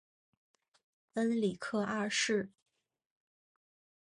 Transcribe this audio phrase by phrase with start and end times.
[1.13, 2.49] 恩里克二世。